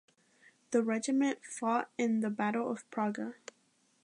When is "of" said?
2.71-2.89